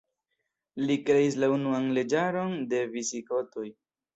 [0.85, 3.71] Li kreis la unuan leĝaron de Visigotoj.